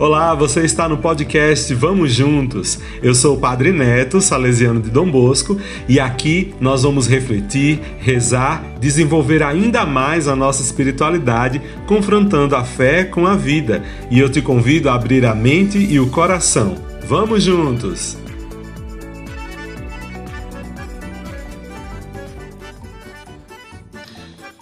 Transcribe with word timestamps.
Olá, 0.00 0.34
você 0.34 0.62
está 0.62 0.88
no 0.88 0.96
podcast 0.96 1.74
Vamos 1.74 2.14
Juntos. 2.14 2.78
Eu 3.02 3.14
sou 3.14 3.36
o 3.36 3.38
Padre 3.38 3.70
Neto, 3.70 4.18
salesiano 4.18 4.80
de 4.80 4.88
Dom 4.88 5.10
Bosco, 5.10 5.60
e 5.86 6.00
aqui 6.00 6.54
nós 6.58 6.84
vamos 6.84 7.06
refletir, 7.06 7.78
rezar, 7.98 8.64
desenvolver 8.80 9.42
ainda 9.42 9.84
mais 9.84 10.26
a 10.26 10.34
nossa 10.34 10.62
espiritualidade, 10.62 11.60
confrontando 11.86 12.56
a 12.56 12.64
fé 12.64 13.04
com 13.04 13.26
a 13.26 13.36
vida. 13.36 13.84
E 14.10 14.18
eu 14.18 14.30
te 14.30 14.40
convido 14.40 14.88
a 14.88 14.94
abrir 14.94 15.26
a 15.26 15.34
mente 15.34 15.76
e 15.76 16.00
o 16.00 16.08
coração. 16.08 16.76
Vamos 17.06 17.42
juntos! 17.42 18.16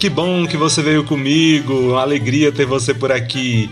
Que 0.00 0.10
bom 0.10 0.46
que 0.48 0.56
você 0.56 0.82
veio 0.82 1.04
comigo, 1.04 1.74
uma 1.74 2.00
alegria 2.00 2.50
ter 2.50 2.66
você 2.66 2.92
por 2.92 3.12
aqui. 3.12 3.70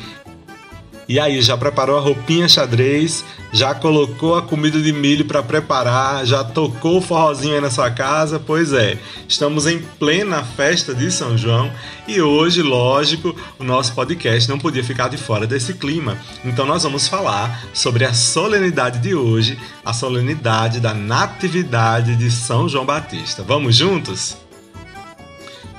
E 1.09 1.21
aí, 1.21 1.41
já 1.41 1.57
preparou 1.57 1.97
a 1.97 2.01
roupinha 2.01 2.49
xadrez? 2.49 3.25
Já 3.53 3.75
colocou 3.75 4.35
a 4.35 4.43
comida 4.43 4.81
de 4.81 4.93
milho 4.93 5.25
para 5.25 5.41
preparar? 5.41 6.27
Já 6.27 6.43
tocou 6.43 6.99
o 6.99 7.01
forrozinho 7.01 7.55
aí 7.55 7.61
na 7.61 7.71
sua 7.71 7.91
casa? 7.91 8.41
Pois 8.41 8.73
é, 8.73 8.99
estamos 9.29 9.69
em 9.69 9.79
plena 10.01 10.43
festa 10.43 10.93
de 10.93 11.09
São 11.13 11.39
João 11.39 11.71
e 12.09 12.21
hoje, 12.21 12.61
lógico, 12.61 13.37
o 13.57 13.63
nosso 13.63 13.95
podcast 13.95 14.49
não 14.51 14.59
podia 14.59 14.83
ficar 14.83 15.09
de 15.09 15.17
fora 15.17 15.47
desse 15.47 15.75
clima. 15.75 16.19
Então 16.45 16.67
nós 16.67 16.83
vamos 16.83 17.07
falar 17.07 17.65
sobre 17.73 18.05
a 18.05 18.13
solenidade 18.13 18.99
de 18.99 19.15
hoje, 19.15 19.57
a 19.85 19.93
solenidade 19.93 20.81
da 20.81 20.93
Natividade 20.93 22.17
de 22.17 22.31
São 22.33 22.69
João 22.69 22.85
Batista. 22.85 23.45
Vamos 23.45 23.77
juntos? 23.77 24.46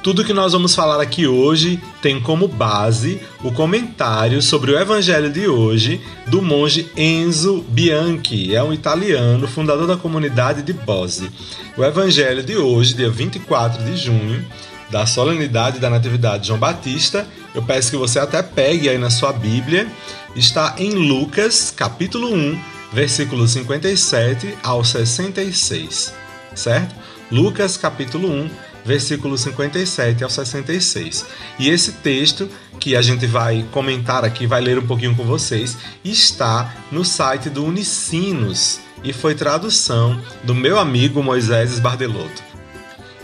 Tudo 0.07 0.23
que 0.23 0.31
nós 0.31 0.53
vamos 0.53 0.73
falar 0.73 1.01
aqui 1.01 1.27
hoje 1.27 1.83
tem 2.01 2.17
como 2.17 2.47
base 2.47 3.19
o 3.43 3.51
comentário 3.51 4.41
sobre 4.41 4.71
o 4.71 4.79
evangelho 4.79 5.29
de 5.29 5.49
hoje 5.49 5.99
do 6.27 6.41
monge 6.41 6.89
Enzo 6.95 7.61
Bianchi, 7.67 8.55
é 8.55 8.63
um 8.63 8.71
italiano, 8.71 9.49
fundador 9.49 9.85
da 9.85 9.97
comunidade 9.97 10.61
de 10.61 10.71
Bose. 10.71 11.29
O 11.75 11.83
evangelho 11.83 12.41
de 12.41 12.55
hoje, 12.55 12.93
dia 12.93 13.09
24 13.09 13.83
de 13.83 13.97
junho, 13.97 14.47
da 14.89 15.05
solenidade 15.05 15.77
da 15.77 15.89
Natividade 15.89 16.43
de 16.43 16.47
João 16.47 16.59
Batista, 16.61 17.27
eu 17.53 17.61
peço 17.61 17.91
que 17.91 17.97
você 17.97 18.17
até 18.17 18.41
pegue 18.41 18.87
aí 18.87 18.97
na 18.97 19.09
sua 19.09 19.33
Bíblia, 19.33 19.89
está 20.37 20.73
em 20.77 20.91
Lucas, 20.91 21.73
capítulo 21.75 22.33
1, 22.33 22.57
versículos 22.93 23.51
57 23.51 24.57
ao 24.63 24.85
66, 24.85 26.13
certo? 26.55 26.95
Lucas, 27.29 27.75
capítulo 27.75 28.31
1, 28.31 28.49
versículos 28.87 29.41
57 29.41 30.23
ao 30.23 30.29
66. 30.29 31.25
E 31.59 31.69
esse 31.69 31.91
texto 31.91 32.49
que 32.79 32.95
a 32.95 33.01
gente 33.01 33.25
vai 33.25 33.65
comentar 33.71 34.23
aqui, 34.23 34.47
vai 34.47 34.61
ler 34.61 34.79
um 34.79 34.87
pouquinho 34.87 35.13
com 35.13 35.25
vocês, 35.25 35.77
está 36.05 36.73
no 36.89 37.03
site 37.03 37.49
do 37.49 37.65
Unicinos 37.65 38.79
e 39.03 39.11
foi 39.11 39.35
tradução 39.35 40.19
do 40.43 40.55
meu 40.55 40.79
amigo 40.79 41.21
Moisés 41.21 41.79
Bardelotto. 41.79 42.41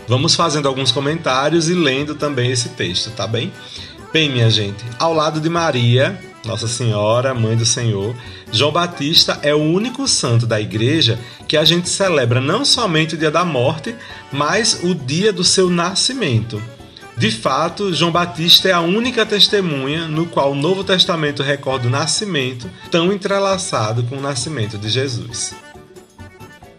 Vamos 0.06 0.34
fazendo 0.34 0.68
alguns 0.68 0.92
comentários 0.92 1.70
e 1.70 1.74
lendo 1.74 2.14
também 2.14 2.50
esse 2.50 2.68
texto, 2.70 3.10
tá 3.12 3.26
bem? 3.26 3.50
Bem, 4.12 4.28
minha 4.28 4.50
gente, 4.50 4.84
ao 4.98 5.14
lado 5.14 5.40
de 5.40 5.48
Maria, 5.48 6.20
nossa 6.44 6.68
Senhora, 6.68 7.34
Mãe 7.34 7.56
do 7.56 7.66
Senhor, 7.66 8.14
João 8.52 8.72
Batista 8.72 9.38
é 9.42 9.54
o 9.54 9.62
único 9.62 10.06
santo 10.06 10.46
da 10.46 10.60
igreja 10.60 11.18
que 11.48 11.56
a 11.56 11.64
gente 11.64 11.88
celebra 11.88 12.40
não 12.40 12.64
somente 12.64 13.14
o 13.14 13.18
dia 13.18 13.30
da 13.30 13.44
morte, 13.44 13.94
mas 14.32 14.80
o 14.82 14.94
dia 14.94 15.32
do 15.32 15.44
seu 15.44 15.68
nascimento. 15.70 16.62
De 17.16 17.30
fato, 17.30 17.92
João 17.92 18.10
Batista 18.10 18.68
é 18.68 18.72
a 18.72 18.80
única 18.80 19.24
testemunha 19.24 20.08
no 20.08 20.26
qual 20.26 20.52
o 20.52 20.56
Novo 20.56 20.82
Testamento 20.82 21.42
recorda 21.42 21.86
o 21.86 21.90
nascimento, 21.90 22.68
tão 22.90 23.12
entrelaçado 23.12 24.02
com 24.04 24.16
o 24.16 24.20
nascimento 24.20 24.76
de 24.76 24.88
Jesus. 24.88 25.54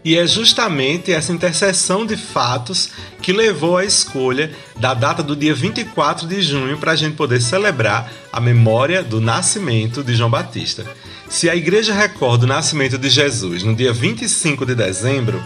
E 0.06 0.16
é 0.16 0.24
justamente 0.24 1.10
essa 1.10 1.32
interseção 1.32 2.06
de 2.06 2.16
fatos 2.16 2.90
que 3.20 3.32
levou 3.32 3.76
à 3.76 3.84
escolha 3.84 4.52
da 4.78 4.94
data 4.94 5.20
do 5.20 5.34
dia 5.34 5.52
24 5.52 6.28
de 6.28 6.40
junho 6.42 6.78
para 6.78 6.92
a 6.92 6.94
gente 6.94 7.16
poder 7.16 7.42
celebrar 7.42 8.08
a 8.32 8.40
memória 8.40 9.02
do 9.02 9.20
nascimento 9.20 10.04
de 10.04 10.14
João 10.14 10.30
Batista. 10.30 10.86
Se 11.28 11.50
a 11.50 11.56
igreja 11.56 11.92
recorda 11.92 12.44
o 12.44 12.48
nascimento 12.48 12.96
de 12.96 13.10
Jesus 13.10 13.64
no 13.64 13.74
dia 13.74 13.92
25 13.92 14.64
de 14.64 14.76
dezembro, 14.76 15.42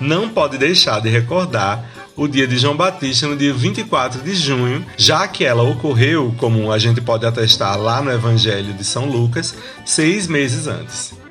não 0.00 0.28
pode 0.28 0.58
deixar 0.58 1.00
de 1.00 1.08
recordar 1.08 1.88
o 2.16 2.26
dia 2.26 2.48
de 2.48 2.58
João 2.58 2.76
Batista 2.76 3.28
no 3.28 3.36
dia 3.36 3.54
24 3.54 4.20
de 4.20 4.34
junho, 4.34 4.84
já 4.96 5.28
que 5.28 5.44
ela 5.44 5.62
ocorreu, 5.62 6.34
como 6.38 6.72
a 6.72 6.78
gente 6.80 7.00
pode 7.00 7.24
atestar 7.24 7.78
lá 7.78 8.02
no 8.02 8.10
Evangelho 8.10 8.74
de 8.74 8.82
São 8.82 9.06
Lucas, 9.06 9.54
seis 9.84 10.26
meses 10.26 10.66
antes. 10.66 11.21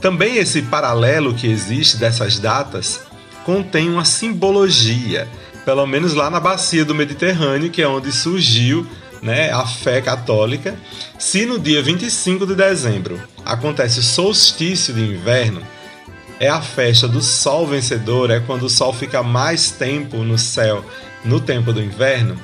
Também 0.00 0.36
esse 0.36 0.62
paralelo 0.62 1.34
que 1.34 1.46
existe 1.46 1.96
dessas 1.96 2.38
datas 2.38 3.00
contém 3.44 3.88
uma 3.88 4.04
simbologia, 4.04 5.28
pelo 5.64 5.86
menos 5.86 6.14
lá 6.14 6.30
na 6.30 6.38
bacia 6.38 6.84
do 6.84 6.94
Mediterrâneo, 6.94 7.70
que 7.70 7.82
é 7.82 7.88
onde 7.88 8.12
surgiu 8.12 8.86
né, 9.22 9.50
a 9.50 9.66
fé 9.66 10.00
católica. 10.00 10.76
Se 11.18 11.44
no 11.46 11.58
dia 11.58 11.82
25 11.82 12.46
de 12.46 12.54
dezembro 12.54 13.20
acontece 13.44 13.98
o 13.98 14.02
solstício 14.02 14.94
de 14.94 15.00
inverno, 15.00 15.62
é 16.40 16.48
a 16.48 16.60
festa 16.60 17.08
do 17.08 17.20
sol 17.20 17.66
vencedor, 17.66 18.30
é 18.30 18.38
quando 18.38 18.64
o 18.64 18.70
sol 18.70 18.92
fica 18.92 19.22
mais 19.22 19.70
tempo 19.70 20.18
no 20.18 20.38
céu 20.38 20.84
no 21.24 21.40
tempo 21.40 21.72
do 21.72 21.82
inverno, 21.82 22.38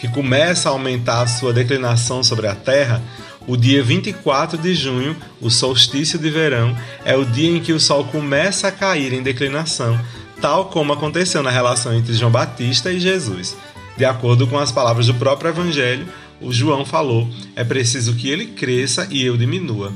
que 0.00 0.08
começa 0.08 0.68
a 0.68 0.72
aumentar 0.72 1.22
a 1.22 1.26
sua 1.26 1.52
declinação 1.52 2.22
sobre 2.24 2.48
a 2.48 2.54
terra, 2.54 3.02
o 3.48 3.56
dia 3.56 3.82
24 3.82 4.58
de 4.58 4.74
junho, 4.74 5.16
o 5.40 5.50
solstício 5.50 6.18
de 6.18 6.28
verão, 6.28 6.76
é 7.02 7.16
o 7.16 7.24
dia 7.24 7.48
em 7.48 7.60
que 7.60 7.72
o 7.72 7.80
Sol 7.80 8.04
começa 8.04 8.68
a 8.68 8.72
cair 8.72 9.14
em 9.14 9.22
declinação, 9.22 9.98
tal 10.38 10.66
como 10.66 10.92
aconteceu 10.92 11.42
na 11.42 11.50
relação 11.50 11.94
entre 11.94 12.12
João 12.12 12.30
Batista 12.30 12.92
e 12.92 13.00
Jesus. 13.00 13.56
De 13.96 14.04
acordo 14.04 14.46
com 14.46 14.58
as 14.58 14.70
palavras 14.70 15.06
do 15.06 15.14
próprio 15.14 15.48
Evangelho, 15.48 16.06
o 16.42 16.52
João 16.52 16.84
falou: 16.84 17.26
é 17.56 17.64
preciso 17.64 18.14
que 18.14 18.28
ele 18.28 18.48
cresça 18.48 19.08
e 19.10 19.24
eu 19.24 19.36
diminua. 19.36 19.92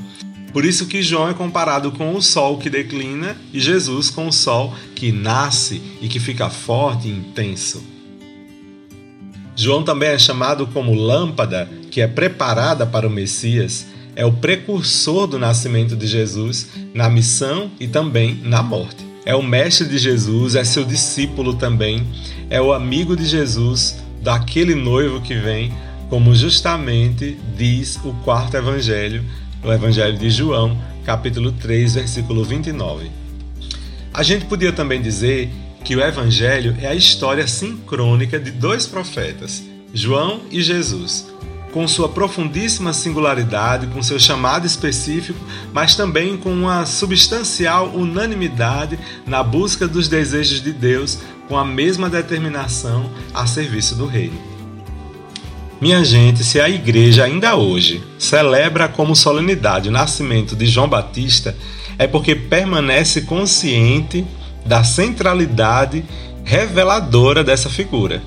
Por 0.51 0.65
isso 0.65 0.87
que 0.87 1.03
João 1.03 1.29
é 1.29 1.33
comparado 1.33 1.91
com 1.91 2.15
o 2.15 2.21
sol 2.21 2.57
que 2.57 2.69
declina 2.69 3.37
e 3.51 3.59
Jesus 3.59 4.09
com 4.09 4.27
o 4.27 4.33
sol 4.33 4.75
que 4.95 5.11
nasce 5.11 5.81
e 6.01 6.07
que 6.07 6.19
fica 6.19 6.49
forte 6.49 7.07
e 7.07 7.11
intenso. 7.11 7.83
João 9.55 9.83
também 9.83 10.09
é 10.09 10.19
chamado 10.19 10.65
como 10.67 10.93
lâmpada 10.93 11.69
que 11.93 12.01
é 12.01 12.07
preparada 12.07 12.87
para 12.87 13.07
o 13.07 13.11
Messias, 13.11 13.85
é 14.15 14.25
o 14.25 14.33
precursor 14.33 15.27
do 15.27 15.37
nascimento 15.37 15.95
de 15.95 16.07
Jesus 16.07 16.67
na 16.91 17.07
missão 17.07 17.69
e 17.79 17.87
também 17.87 18.41
na 18.43 18.63
morte. 18.63 19.05
É 19.23 19.35
o 19.35 19.43
mestre 19.43 19.87
de 19.87 19.99
Jesus, 19.99 20.55
é 20.55 20.63
seu 20.63 20.83
discípulo 20.83 21.53
também, 21.53 22.03
é 22.49 22.59
o 22.59 22.73
amigo 22.73 23.15
de 23.15 23.23
Jesus, 23.27 24.03
daquele 24.23 24.73
noivo 24.73 25.21
que 25.21 25.35
vem, 25.35 25.71
como 26.09 26.33
justamente 26.33 27.37
diz 27.55 27.99
o 28.03 28.11
quarto 28.23 28.57
evangelho, 28.57 29.23
o 29.63 29.71
evangelho 29.71 30.17
de 30.17 30.31
João, 30.31 30.75
capítulo 31.05 31.51
3, 31.51 31.93
versículo 31.93 32.43
29. 32.43 33.11
A 34.11 34.23
gente 34.23 34.45
podia 34.45 34.73
também 34.73 34.99
dizer 34.99 35.47
que 35.83 35.95
o 35.95 36.01
Evangelho 36.01 36.75
é 36.81 36.87
a 36.87 36.95
história 36.95 37.45
sincrônica 37.45 38.39
de 38.39 38.49
dois 38.49 38.87
profetas, 38.87 39.61
João 39.93 40.41
e 40.49 40.63
Jesus, 40.63 41.32
com 41.73 41.87
sua 41.87 42.07
profundíssima 42.07 42.93
singularidade, 42.93 43.87
com 43.87 44.03
seu 44.03 44.19
chamado 44.19 44.67
específico, 44.67 45.39
mas 45.73 45.95
também 45.95 46.37
com 46.37 46.53
uma 46.53 46.85
substancial 46.85 47.87
unanimidade 47.87 48.99
na 49.25 49.41
busca 49.41 49.87
dos 49.87 50.07
desejos 50.07 50.61
de 50.61 50.71
Deus, 50.71 51.17
com 51.47 51.57
a 51.57 51.65
mesma 51.65 52.09
determinação 52.09 53.09
a 53.33 53.47
serviço 53.47 53.95
do 53.95 54.05
Reino. 54.05 54.39
Minha 55.81 56.05
gente, 56.05 56.43
se 56.43 56.61
a 56.61 56.69
igreja 56.69 57.25
ainda 57.25 57.55
hoje 57.55 58.01
celebra 58.17 58.87
como 58.87 59.15
solenidade 59.15 59.89
o 59.89 59.91
nascimento 59.91 60.55
de 60.55 60.67
João 60.67 60.87
Batista, 60.87 61.57
é 61.97 62.07
porque 62.07 62.35
permanece 62.35 63.21
consciente 63.21 64.25
da 64.65 64.83
centralidade 64.83 66.05
reveladora 66.45 67.43
dessa 67.43 67.69
figura. 67.69 68.21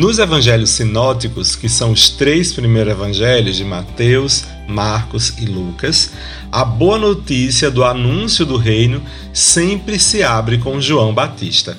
Nos 0.00 0.18
evangelhos 0.18 0.70
sinóticos, 0.70 1.54
que 1.54 1.68
são 1.68 1.92
os 1.92 2.08
três 2.08 2.54
primeiros 2.54 2.90
evangelhos 2.90 3.54
de 3.54 3.64
Mateus, 3.66 4.46
Marcos 4.66 5.34
e 5.38 5.44
Lucas, 5.44 6.12
a 6.50 6.64
boa 6.64 6.96
notícia 6.96 7.70
do 7.70 7.84
anúncio 7.84 8.46
do 8.46 8.56
reino 8.56 9.02
sempre 9.30 9.98
se 9.98 10.22
abre 10.22 10.56
com 10.56 10.80
João 10.80 11.12
Batista. 11.12 11.76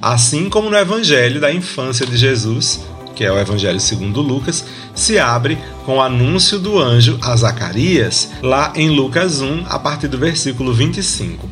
Assim 0.00 0.50
como 0.50 0.68
no 0.68 0.76
evangelho 0.76 1.40
da 1.40 1.52
infância 1.52 2.04
de 2.04 2.16
Jesus, 2.16 2.80
que 3.14 3.24
é 3.24 3.30
o 3.30 3.38
evangelho 3.38 3.78
segundo 3.78 4.20
Lucas, 4.20 4.64
se 4.92 5.20
abre 5.20 5.56
com 5.86 5.98
o 5.98 6.02
anúncio 6.02 6.58
do 6.58 6.80
anjo 6.80 7.16
a 7.22 7.36
Zacarias, 7.36 8.28
lá 8.42 8.72
em 8.74 8.90
Lucas 8.90 9.40
1, 9.40 9.66
a 9.68 9.78
partir 9.78 10.08
do 10.08 10.18
versículo 10.18 10.74
25 10.74 11.48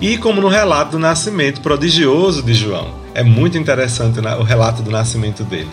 e 0.00 0.16
como 0.18 0.40
no 0.40 0.48
relato 0.48 0.92
do 0.92 0.98
nascimento 0.98 1.60
prodigioso 1.60 2.42
de 2.42 2.54
João. 2.54 3.05
É 3.16 3.22
muito 3.22 3.56
interessante 3.56 4.20
o 4.20 4.42
relato 4.42 4.82
do 4.82 4.90
nascimento 4.90 5.42
dele. 5.42 5.70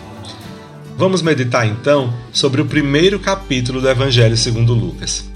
Vamos 0.96 1.20
meditar 1.20 1.66
então 1.66 2.10
sobre 2.32 2.62
o 2.62 2.64
primeiro 2.64 3.18
capítulo 3.18 3.82
do 3.82 3.88
Evangelho 3.90 4.34
segundo 4.34 4.72
Lucas. 4.72 5.28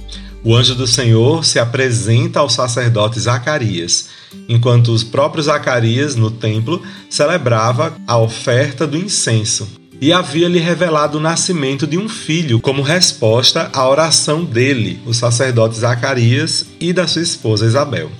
O 0.43 0.56
anjo 0.56 0.75
do 0.75 0.87
Senhor 0.87 1.44
se 1.44 1.58
apresenta 1.58 2.40
ao 2.40 2.49
sacerdote 2.49 3.20
Zacarias, 3.20 4.08
enquanto 4.49 4.90
os 4.90 5.05
próprios 5.05 5.44
Zacarias, 5.44 6.16
no 6.16 6.31
templo, 6.31 6.82
celebrava 7.10 7.94
a 8.06 8.16
oferta 8.16 8.87
do 8.87 8.96
incenso. 8.96 9.69
E 10.00 10.11
havia-lhe 10.11 10.61
revelado 10.61 11.19
o 11.19 11.20
nascimento 11.20 11.87
de 11.87 11.99
um 11.99 12.08
filho, 12.08 12.58
como 12.58 12.81
resposta 12.81 13.69
à 13.70 13.87
oração 13.87 14.46
dele, 14.46 14.99
o 15.04 15.12
sacerdote 15.12 15.76
Zacarias, 15.76 16.64
e 16.81 16.90
da 16.90 17.06
sua 17.06 17.20
esposa 17.20 17.66
Isabel. 17.66 18.11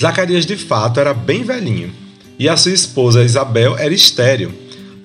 Zacarias, 0.00 0.46
de 0.46 0.56
fato, 0.56 0.98
era 0.98 1.12
bem 1.12 1.44
velhinho, 1.44 1.92
e 2.40 2.48
a 2.48 2.56
sua 2.56 2.72
esposa 2.72 3.22
Isabel 3.22 3.78
era 3.78 3.94
estéril. 3.94 4.52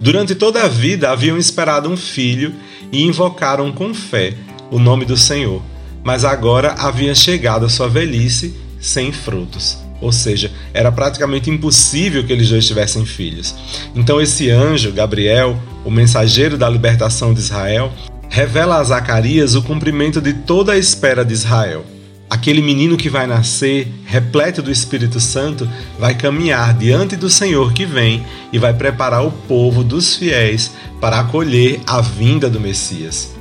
Durante 0.01 0.33
toda 0.33 0.63
a 0.63 0.67
vida 0.67 1.11
haviam 1.11 1.37
esperado 1.37 1.87
um 1.87 1.95
filho 1.95 2.51
e 2.91 3.03
invocaram 3.03 3.71
com 3.71 3.93
fé 3.93 4.33
o 4.71 4.79
nome 4.79 5.05
do 5.05 5.15
Senhor 5.15 5.61
mas 6.05 6.23
agora 6.23 6.75
havia 6.77 7.15
chegado 7.15 7.65
a 7.65 7.69
sua 7.69 7.89
velhice 7.89 8.53
sem 8.79 9.11
frutos. 9.11 9.75
Ou 9.99 10.11
seja, 10.11 10.51
era 10.71 10.91
praticamente 10.91 11.49
impossível 11.49 12.23
que 12.23 12.31
eles 12.31 12.47
dois 12.47 12.67
tivessem 12.67 13.03
filhos. 13.07 13.55
Então, 13.95 14.21
esse 14.21 14.51
anjo, 14.51 14.91
Gabriel, 14.91 15.59
o 15.83 15.89
mensageiro 15.89 16.59
da 16.59 16.69
libertação 16.69 17.33
de 17.33 17.39
Israel, 17.39 17.91
revela 18.29 18.75
a 18.75 18.83
Zacarias 18.83 19.55
o 19.55 19.63
cumprimento 19.63 20.21
de 20.21 20.31
toda 20.31 20.73
a 20.73 20.77
espera 20.77 21.25
de 21.25 21.33
Israel. 21.33 21.83
Aquele 22.29 22.61
menino 22.61 22.97
que 22.97 23.09
vai 23.09 23.27
nascer, 23.27 23.87
repleto 24.05 24.61
do 24.61 24.71
Espírito 24.71 25.19
Santo, 25.19 25.69
vai 25.99 26.15
caminhar 26.15 26.73
diante 26.73 27.15
do 27.15 27.29
Senhor 27.29 27.71
que 27.71 27.85
vem 27.85 28.25
e 28.51 28.57
vai 28.57 28.73
preparar 28.73 29.25
o 29.25 29.31
povo 29.31 29.83
dos 29.83 30.15
fiéis 30.15 30.71
para 30.99 31.19
acolher 31.19 31.79
a 31.85 32.01
vinda 32.01 32.49
do 32.49 32.59
Messias. 32.59 33.33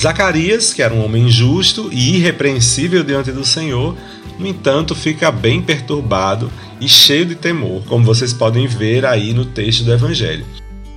Zacarias, 0.00 0.74
que 0.74 0.82
era 0.82 0.92
um 0.92 1.02
homem 1.02 1.30
justo 1.30 1.88
e 1.90 2.16
irrepreensível 2.16 3.02
diante 3.02 3.32
do 3.32 3.44
Senhor, 3.44 3.96
no 4.38 4.46
entanto, 4.46 4.94
fica 4.94 5.30
bem 5.30 5.62
perturbado 5.62 6.52
e 6.78 6.86
cheio 6.86 7.24
de 7.24 7.34
temor, 7.34 7.82
como 7.86 8.04
vocês 8.04 8.34
podem 8.34 8.66
ver 8.66 9.06
aí 9.06 9.32
no 9.32 9.46
texto 9.46 9.82
do 9.82 9.92
Evangelho. 9.94 10.44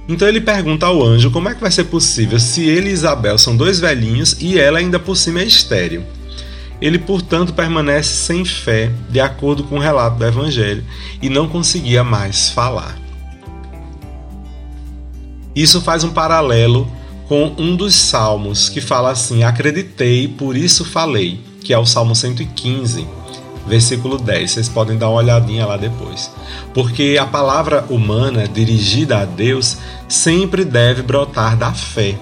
Então 0.09 0.27
ele 0.27 0.42
pergunta 0.42 0.88
ao 0.88 1.01
anjo 1.01 1.31
como 1.31 1.47
é 1.47 1.56
que 1.56 1.62
vai 1.62 1.71
ser 1.71 1.85
possível 1.85 2.39
se 2.39 2.68
ele 2.68 2.89
e 2.89 2.94
Isabel 2.94 3.38
são 3.38 3.56
dois 3.56 3.80
velhinhos 3.80 4.35
e 4.42 4.59
ela 4.59 4.80
ainda 4.80 5.00
por 5.00 5.15
cima 5.15 5.39
é 5.39 5.45
estéril. 5.45 6.03
Ele, 6.81 6.97
portanto, 6.97 7.53
permanece 7.53 8.09
sem 8.09 8.45
fé, 8.45 8.91
de 9.09 9.19
acordo 9.19 9.63
com 9.63 9.75
o 9.75 9.81
relato 9.81 10.17
do 10.17 10.25
Evangelho, 10.25 10.83
e 11.21 11.29
não 11.29 11.47
conseguia 11.47 12.03
mais 12.03 12.49
falar. 12.49 12.97
Isso 15.55 15.81
faz 15.81 16.03
um 16.03 16.11
paralelo 16.11 16.89
com 17.27 17.53
um 17.57 17.75
dos 17.75 17.93
salmos 17.95 18.69
que 18.69 18.79
fala 18.79 19.11
assim: 19.11 19.43
Acreditei, 19.43 20.27
por 20.27 20.55
isso 20.55 20.85
falei, 20.85 21.39
que 21.61 21.73
é 21.73 21.77
o 21.77 21.85
Salmo 21.85 22.15
115, 22.15 23.05
versículo 23.67 24.17
10. 24.17 24.51
Vocês 24.51 24.69
podem 24.69 24.97
dar 24.97 25.09
uma 25.09 25.19
olhadinha 25.19 25.65
lá 25.65 25.75
depois. 25.75 26.31
Porque 26.73 27.17
a 27.19 27.25
palavra 27.25 27.85
humana 27.89 28.47
dirigida 28.47 29.19
a 29.19 29.25
Deus 29.25 29.77
sempre 30.07 30.63
deve 30.63 31.01
brotar 31.01 31.57
da 31.57 31.73
fé. 31.73 32.17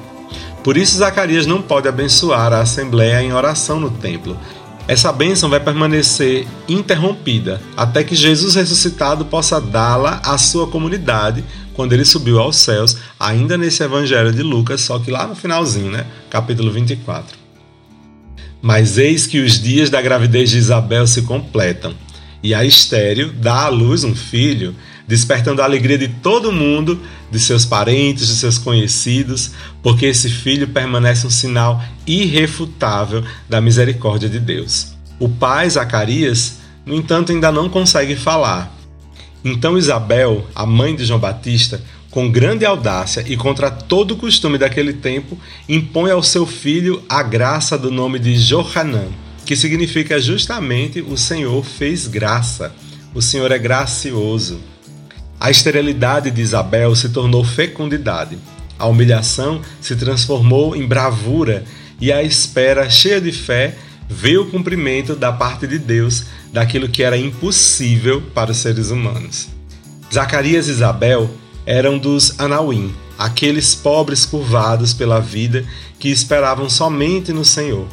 Por 0.68 0.76
isso, 0.76 0.98
Zacarias 0.98 1.46
não 1.46 1.62
pode 1.62 1.88
abençoar 1.88 2.52
a 2.52 2.60
assembleia 2.60 3.24
em 3.24 3.32
oração 3.32 3.80
no 3.80 3.90
templo. 3.90 4.38
Essa 4.86 5.14
bênção 5.14 5.50
vai 5.50 5.62
permanecer 5.62 6.46
interrompida 6.68 7.62
até 7.78 8.04
que 8.04 8.14
Jesus 8.14 8.54
ressuscitado 8.54 9.24
possa 9.24 9.62
dá-la 9.62 10.20
à 10.26 10.38
sua 10.38 10.68
comunidade 10.68 11.42
quando 11.74 11.94
ele 11.94 12.04
subiu 12.04 12.38
aos 12.38 12.58
céus, 12.58 12.98
ainda 13.18 13.58
nesse 13.58 13.82
evangelho 13.82 14.34
de 14.34 14.44
Lucas, 14.44 14.82
só 14.82 15.00
que 15.00 15.10
lá 15.10 15.26
no 15.26 15.36
finalzinho, 15.38 15.90
né? 15.90 16.06
Capítulo 16.30 16.70
24. 16.70 17.38
Mas 18.62 18.98
eis 18.98 19.26
que 19.26 19.40
os 19.40 19.62
dias 19.62 19.90
da 19.90 20.02
gravidez 20.02 20.50
de 20.50 20.58
Isabel 20.58 21.08
se 21.08 21.22
completam, 21.22 21.94
e 22.44 22.54
a 22.54 22.66
estéreo 22.66 23.32
dá 23.32 23.62
à 23.62 23.70
luz 23.70 24.04
um 24.04 24.14
filho, 24.14 24.76
despertando 25.08 25.62
a 25.62 25.66
alegria 25.66 25.98
de 25.98 26.10
todo 26.10 26.52
mundo, 26.52 27.00
de 27.32 27.40
seus 27.40 27.66
parentes, 27.66 28.28
de 28.28 28.36
seus 28.36 28.58
conhecidos, 28.58 29.52
porque 29.82 30.06
esse 30.06 30.30
filho 30.30 30.68
permanece 30.68 31.26
um 31.26 31.30
sinal 31.30 31.82
irrefutável 32.06 33.24
da 33.48 33.62
misericórdia 33.62 34.28
de 34.28 34.40
Deus. 34.40 34.96
O 35.20 35.30
pai 35.30 35.70
Zacarias, 35.70 36.58
no 36.86 36.94
entanto, 36.94 37.32
ainda 37.32 37.52
não 37.52 37.70
consegue 37.70 38.16
falar, 38.16 38.78
então 39.44 39.78
Isabel, 39.78 40.46
a 40.54 40.66
mãe 40.66 40.96
de 40.96 41.06
João 41.06 41.20
Batista, 41.20 41.82
com 42.10 42.30
grande 42.30 42.66
audácia 42.66 43.24
e 43.28 43.38
contra 43.38 43.70
todo 43.70 44.12
o 44.12 44.18
costume 44.18 44.58
daquele 44.58 44.94
tempo, 44.94 45.38
impõe 45.70 46.12
ao 46.12 46.24
seu 46.24 46.46
filho 46.46 47.04
a 47.08 47.22
graça 47.22 47.78
do 47.78 47.92
nome 47.92 48.20
de 48.20 48.36
Johanan, 48.36 49.08
que 49.46 49.56
significa 49.56 50.20
justamente 50.20 51.02
o 51.02 51.16
Senhor 51.16 51.64
fez 51.64 52.08
graça. 52.08 52.76
O 53.14 53.22
Senhor 53.22 53.52
é 53.52 53.60
gracioso. 53.60 54.60
A 55.40 55.52
esterilidade 55.52 56.32
de 56.32 56.42
Isabel 56.42 56.96
se 56.96 57.10
tornou 57.10 57.44
fecundidade. 57.44 58.38
A 58.80 58.88
humilhação 58.88 59.62
se 59.80 59.96
transformou 59.96 60.76
em 60.76 60.86
bravura 60.86 61.64
e 62.02 62.12
a 62.12 62.24
espera, 62.24 62.90
cheia 62.90 63.22
de 63.22 63.32
fé, 63.32 63.76
vê 64.10 64.38
o 64.38 64.50
cumprimento 64.50 65.16
da 65.16 65.32
parte 65.32 65.68
de 65.68 65.78
Deus 65.78 66.26
daquilo 66.52 66.90
que 66.90 67.04
era 67.04 67.18
impossível 67.18 68.22
para 68.34 68.52
os 68.52 68.58
seres 68.58 68.90
humanos. 68.90 69.48
Zacarias 70.12 70.68
e 70.68 70.72
Isabel 70.72 71.30
eram 71.66 71.98
dos 71.98 72.40
Anauim, 72.40 72.94
aqueles 73.18 73.76
pobres 73.76 74.26
curvados 74.26 74.94
pela 74.94 75.20
vida 75.20 75.66
que 76.00 76.10
esperavam 76.10 76.70
somente 76.70 77.34
no 77.34 77.44
Senhor. 77.44 77.88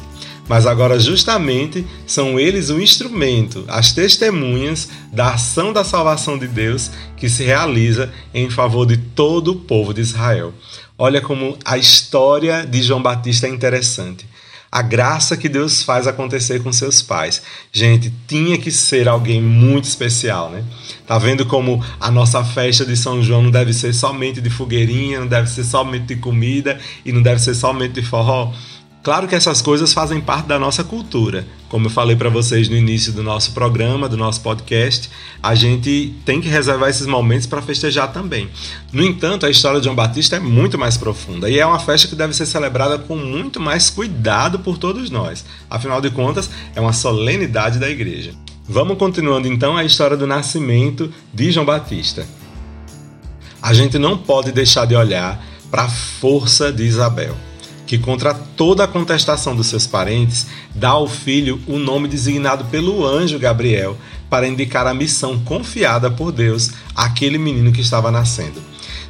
Mas 0.47 0.67
agora, 0.67 0.99
justamente, 0.99 1.85
são 2.05 2.39
eles 2.39 2.69
o 2.69 2.79
instrumento, 2.79 3.65
as 3.67 3.91
testemunhas 3.91 4.87
da 5.11 5.33
ação 5.33 5.73
da 5.73 5.83
salvação 5.83 6.37
de 6.37 6.47
Deus 6.47 6.91
que 7.17 7.27
se 7.27 7.43
realiza 7.43 8.11
em 8.33 8.49
favor 8.49 8.85
de 8.85 8.97
todo 8.97 9.51
o 9.51 9.55
povo 9.55 9.93
de 9.93 10.01
Israel. 10.01 10.53
Olha 10.97 11.19
como 11.19 11.57
a 11.65 11.77
história 11.77 12.65
de 12.65 12.81
João 12.83 13.01
Batista 13.01 13.47
é 13.47 13.49
interessante 13.49 14.25
a 14.75 14.81
graça 14.81 15.37
que 15.37 15.47
Deus 15.47 15.83
faz 15.83 16.05
acontecer 16.05 16.61
com 16.61 16.69
seus 16.69 17.01
pais. 17.01 17.41
Gente, 17.71 18.13
tinha 18.27 18.57
que 18.57 18.69
ser 18.69 19.07
alguém 19.07 19.41
muito 19.41 19.85
especial, 19.85 20.49
né? 20.49 20.65
Tá 21.07 21.17
vendo 21.17 21.45
como 21.45 21.81
a 21.97 22.11
nossa 22.11 22.43
festa 22.43 22.85
de 22.85 22.97
São 22.97 23.23
João 23.23 23.41
não 23.41 23.51
deve 23.51 23.73
ser 23.73 23.93
somente 23.93 24.41
de 24.41 24.49
fogueirinha, 24.49 25.21
não 25.21 25.27
deve 25.27 25.49
ser 25.49 25.63
somente 25.63 26.07
de 26.07 26.17
comida 26.17 26.77
e 27.05 27.13
não 27.13 27.21
deve 27.21 27.39
ser 27.39 27.55
somente 27.55 27.93
de 27.93 28.01
forró? 28.01 28.51
Claro 29.05 29.27
que 29.27 29.35
essas 29.35 29.61
coisas 29.61 29.93
fazem 29.93 30.19
parte 30.19 30.47
da 30.47 30.57
nossa 30.57 30.83
cultura. 30.83 31.45
Como 31.69 31.85
eu 31.85 31.91
falei 31.91 32.15
para 32.15 32.27
vocês 32.27 32.67
no 32.67 32.75
início 32.75 33.13
do 33.13 33.21
nosso 33.21 33.51
programa, 33.51 34.09
do 34.09 34.17
nosso 34.17 34.41
podcast, 34.41 35.11
a 35.43 35.53
gente 35.53 36.15
tem 36.25 36.41
que 36.41 36.47
reservar 36.47 36.89
esses 36.89 37.05
momentos 37.05 37.45
para 37.45 37.61
festejar 37.61 38.11
também. 38.11 38.49
No 38.91 39.03
entanto, 39.03 39.45
a 39.45 39.49
história 39.51 39.79
de 39.79 39.83
João 39.83 39.95
Batista 39.95 40.37
é 40.37 40.39
muito 40.39 40.75
mais 40.75 40.97
profunda 40.97 41.47
e 41.47 41.59
é 41.59 41.63
uma 41.67 41.77
festa 41.77 42.07
que 42.07 42.15
deve 42.15 42.33
ser 42.33 42.47
celebrada 42.47 42.97
com 42.97 43.15
muito 43.15 43.59
mais 43.59 43.91
cuidado 43.91 44.57
por 44.57 44.79
todos 44.79 45.11
nós. 45.11 45.45
Afinal 45.69 46.01
de 46.01 46.09
contas, 46.09 46.49
é 46.75 46.81
uma 46.81 46.91
solenidade 46.91 47.77
da 47.77 47.87
igreja. 47.87 48.31
Vamos 48.67 48.97
continuando 48.97 49.47
então 49.47 49.77
a 49.77 49.83
história 49.83 50.17
do 50.17 50.25
nascimento 50.25 51.13
de 51.31 51.51
João 51.51 51.63
Batista. 51.63 52.25
A 53.61 53.71
gente 53.71 53.99
não 53.99 54.17
pode 54.17 54.51
deixar 54.51 54.85
de 54.85 54.95
olhar 54.95 55.45
para 55.69 55.83
a 55.83 55.89
força 55.89 56.73
de 56.73 56.81
Isabel 56.85 57.37
que, 57.85 57.97
contra 57.97 58.33
toda 58.33 58.83
a 58.83 58.87
contestação 58.87 59.55
dos 59.55 59.67
seus 59.67 59.85
parentes, 59.85 60.47
dá 60.73 60.89
ao 60.89 61.07
filho 61.07 61.61
o 61.67 61.77
nome 61.77 62.07
designado 62.07 62.65
pelo 62.65 63.05
anjo 63.05 63.39
Gabriel 63.39 63.97
para 64.29 64.47
indicar 64.47 64.87
a 64.87 64.93
missão 64.93 65.39
confiada 65.39 66.09
por 66.09 66.31
Deus 66.31 66.71
àquele 66.95 67.37
menino 67.37 67.71
que 67.71 67.81
estava 67.81 68.11
nascendo. 68.11 68.61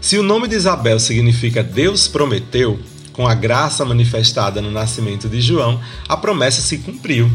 Se 0.01 0.17
o 0.17 0.23
nome 0.23 0.47
de 0.47 0.55
Isabel 0.55 0.99
significa 0.99 1.63
Deus 1.63 2.07
prometeu, 2.07 2.79
com 3.11 3.25
a 3.25 3.33
graça 3.33 3.85
manifestada 3.85 4.61
no 4.61 4.69
nascimento 4.69 5.29
de 5.29 5.39
João, 5.39 5.79
a 6.07 6.17
promessa 6.17 6.61
se 6.61 6.79
cumpriu. 6.79 7.31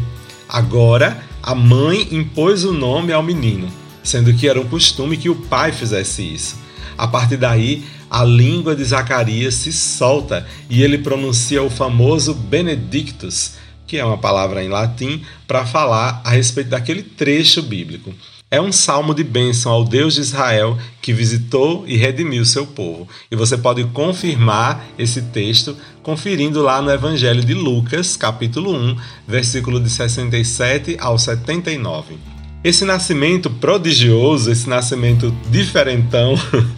Agora, 0.47 1.23
a 1.41 1.55
mãe 1.55 2.07
impôs 2.11 2.63
o 2.63 2.71
nome 2.71 3.11
ao 3.11 3.23
menino, 3.23 3.67
sendo 4.03 4.31
que 4.33 4.47
era 4.47 4.61
um 4.61 4.67
costume 4.67 5.17
que 5.17 5.27
o 5.29 5.35
pai 5.35 5.71
fizesse 5.71 6.21
isso. 6.21 6.60
A 6.97 7.07
partir 7.07 7.37
daí, 7.37 7.83
a 8.09 8.23
língua 8.23 8.75
de 8.75 8.83
Zacarias 8.83 9.55
se 9.55 9.71
solta 9.71 10.45
e 10.69 10.83
ele 10.83 10.97
pronuncia 10.97 11.63
o 11.63 11.69
famoso 11.69 12.33
Benedictus, 12.33 13.53
que 13.87 13.97
é 13.97 14.05
uma 14.05 14.17
palavra 14.17 14.63
em 14.63 14.69
latim 14.69 15.21
para 15.47 15.65
falar 15.65 16.21
a 16.23 16.31
respeito 16.31 16.69
daquele 16.69 17.03
trecho 17.03 17.61
bíblico. 17.61 18.13
É 18.53 18.59
um 18.59 18.69
salmo 18.69 19.13
de 19.15 19.23
bênção 19.23 19.71
ao 19.71 19.85
Deus 19.85 20.15
de 20.15 20.19
Israel 20.19 20.77
que 21.01 21.13
visitou 21.13 21.85
e 21.87 21.95
redimiu 21.95 22.43
seu 22.43 22.67
povo. 22.67 23.07
E 23.31 23.35
você 23.35 23.57
pode 23.57 23.81
confirmar 23.85 24.85
esse 24.99 25.21
texto 25.21 25.77
conferindo 26.03 26.61
lá 26.61 26.81
no 26.81 26.91
Evangelho 26.91 27.45
de 27.45 27.53
Lucas, 27.53 28.17
capítulo 28.17 28.75
1, 28.75 28.97
versículo 29.25 29.79
de 29.79 29.89
67 29.89 30.97
ao 30.99 31.17
79. 31.17 32.40
Esse 32.63 32.85
nascimento 32.85 33.49
prodigioso, 33.49 34.51
esse 34.51 34.69
nascimento 34.69 35.35
diferentão 35.49 36.35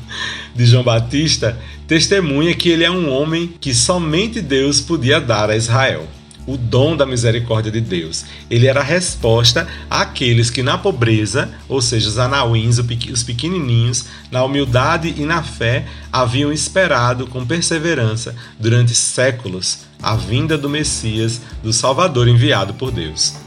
de 0.56 0.66
João 0.66 0.82
Batista, 0.82 1.60
testemunha 1.86 2.56
que 2.56 2.70
ele 2.70 2.86
é 2.86 2.92
um 2.92 3.12
homem 3.12 3.54
que 3.60 3.74
somente 3.74 4.40
Deus 4.40 4.80
podia 4.80 5.20
dar 5.20 5.50
a 5.50 5.58
Israel. 5.58 6.08
o 6.46 6.58
dom 6.58 6.96
da 6.98 7.06
misericórdia 7.06 7.72
de 7.72 7.80
Deus. 7.80 8.26
Ele 8.52 8.68
era 8.68 8.82
a 8.82 8.84
resposta 8.84 9.66
àqueles 9.90 10.50
que 10.50 10.62
na 10.62 10.78
pobreza, 10.78 11.50
ou 11.70 11.82
seja, 11.82 12.10
os 12.10 12.18
anauins, 12.18 12.78
os 12.80 13.24
pequenininhos, 13.24 14.06
na 14.30 14.44
humildade 14.44 15.14
e 15.18 15.22
na 15.24 15.42
fé, 15.42 15.86
haviam 16.12 16.52
esperado 16.52 17.28
com 17.28 17.46
perseverança 17.46 18.36
durante 18.60 18.94
séculos 18.94 19.86
a 20.02 20.18
vinda 20.18 20.58
do 20.58 20.70
Messias, 20.70 21.40
do 21.64 21.72
Salvador 21.72 22.28
enviado 22.28 22.74
por 22.74 22.92
Deus. 22.92 23.43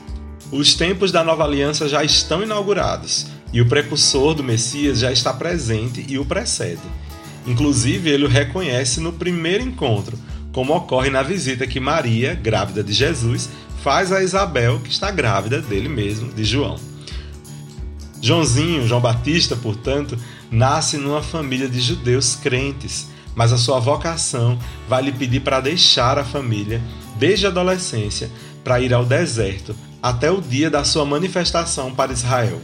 Os 0.50 0.74
tempos 0.74 1.10
da 1.10 1.24
nova 1.24 1.42
aliança 1.42 1.88
já 1.88 2.04
estão 2.04 2.40
inaugurados 2.40 3.26
e 3.52 3.60
o 3.60 3.66
precursor 3.66 4.32
do 4.32 4.44
Messias 4.44 5.00
já 5.00 5.10
está 5.10 5.32
presente 5.32 6.04
e 6.08 6.18
o 6.18 6.24
precede. 6.24 6.82
Inclusive, 7.46 8.10
ele 8.10 8.24
o 8.24 8.28
reconhece 8.28 9.00
no 9.00 9.12
primeiro 9.12 9.64
encontro, 9.64 10.16
como 10.52 10.74
ocorre 10.74 11.10
na 11.10 11.22
visita 11.22 11.66
que 11.66 11.80
Maria, 11.80 12.34
grávida 12.34 12.82
de 12.82 12.92
Jesus, 12.92 13.48
faz 13.82 14.12
a 14.12 14.22
Isabel, 14.22 14.78
que 14.80 14.90
está 14.90 15.10
grávida 15.10 15.60
dele 15.60 15.88
mesmo, 15.88 16.32
de 16.32 16.44
João. 16.44 16.76
Joãozinho, 18.22 18.86
João 18.86 19.00
Batista, 19.00 19.56
portanto, 19.56 20.16
nasce 20.50 20.96
numa 20.96 21.22
família 21.22 21.68
de 21.68 21.80
judeus 21.80 22.36
crentes, 22.36 23.08
mas 23.34 23.52
a 23.52 23.58
sua 23.58 23.80
vocação 23.80 24.58
vai 24.88 25.02
lhe 25.02 25.12
pedir 25.12 25.40
para 25.40 25.60
deixar 25.60 26.18
a 26.18 26.24
família 26.24 26.80
desde 27.18 27.46
a 27.46 27.48
adolescência 27.48 28.30
para 28.64 28.80
ir 28.80 28.94
ao 28.94 29.04
deserto 29.04 29.74
até 30.08 30.30
o 30.30 30.40
dia 30.40 30.70
da 30.70 30.84
sua 30.84 31.04
manifestação 31.04 31.92
para 31.92 32.12
Israel. 32.12 32.62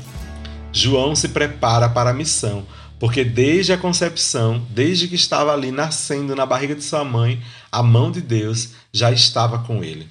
João 0.73 1.17
se 1.17 1.29
prepara 1.29 1.89
para 1.89 2.11
a 2.11 2.15
missão, 2.15 2.65
porque 3.01 3.25
desde 3.25 3.73
a 3.73 3.77
concepção, 3.77 4.65
desde 4.71 5.09
que 5.09 5.17
estava 5.17 5.53
ali 5.53 5.73
nascendo 5.73 6.37
na 6.37 6.47
barriga 6.47 6.73
de 6.73 6.85
sua 6.85 7.05
mãe, 7.05 7.43
a 7.73 7.83
mão 7.83 8.13
de 8.13 8.21
Deus 8.21 8.69
já 8.93 9.11
estava 9.11 9.59
com 9.59 9.83
ele. 9.83 10.07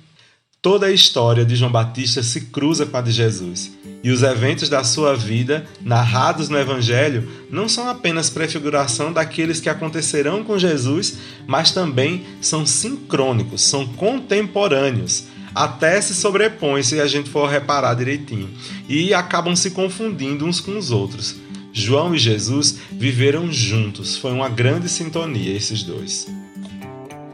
Toda 0.62 0.88
a 0.88 0.92
história 0.92 1.46
de 1.46 1.56
João 1.56 1.72
Batista 1.72 2.22
se 2.22 2.42
cruza 2.42 2.86
com 2.86 2.98
a 2.98 3.02
de 3.02 3.14
Jesus, 3.14 3.72
e 4.04 4.12
os 4.12 4.24
eventos 4.24 4.68
da 4.68 4.84
sua 4.84 5.16
vida, 5.16 5.66
narrados 5.80 6.50
no 6.50 6.58
Evangelho, 6.58 7.32
não 7.50 7.70
são 7.70 7.88
apenas 7.88 8.30
prefiguração 8.30 9.14
daqueles 9.14 9.62
que 9.62 9.70
acontecerão 9.70 10.44
com 10.44 10.60
Jesus, 10.60 11.18
mas 11.48 11.72
também 11.72 12.26
são 12.42 12.66
sincrônicos, 12.66 13.62
são 13.62 13.88
contemporâneos, 13.88 15.28
até 15.54 16.00
se 16.02 16.14
sobrepõem 16.16 16.84
se 16.84 17.00
a 17.00 17.08
gente 17.08 17.30
for 17.30 17.50
reparar 17.50 17.94
direitinho, 17.94 18.50
e 18.88 19.14
acabam 19.14 19.56
se 19.56 19.72
confundindo 19.72 20.46
uns 20.46 20.60
com 20.60 20.78
os 20.78 20.92
outros. 20.92 21.36
João 21.74 22.14
e 22.14 22.20
Jesus 22.20 22.80
viveram 22.92 23.52
juntos, 23.52 24.18
foi 24.18 24.32
uma 24.32 24.50
grande 24.50 24.90
sintonia 24.90 25.56
esses 25.56 25.84
dois. 25.84 26.28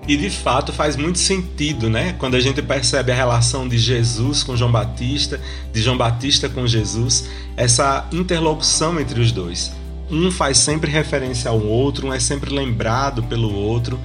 E 0.08 0.16
de 0.16 0.30
fato 0.30 0.72
faz 0.72 0.96
muito 0.96 1.20
sentido, 1.20 1.90
né? 1.90 2.16
Quando 2.18 2.36
a 2.36 2.40
gente 2.40 2.62
percebe 2.62 3.12
a 3.12 3.16
relação 3.16 3.68
de 3.68 3.78
Jesus 3.78 4.42
com 4.42 4.56
João 4.56 4.72
Batista, 4.72 5.42
de 5.74 5.82
João 5.82 5.98
Batista 5.98 6.48
com 6.48 6.66
Jesus, 6.66 7.28
essa 7.58 8.08
interlocução 8.14 8.98
entre 9.02 9.20
os 9.20 9.34
dois. 9.34 9.72
Um 10.10 10.32
faz 10.32 10.60
sempre 10.60 10.90
referência 10.90 11.52
ao 11.52 11.62
outro, 11.62 12.08
um 12.08 12.14
é 12.14 12.20
sempre 12.22 12.54
lembrado 12.54 13.22
pelo 13.24 13.54
outro, 13.54 14.00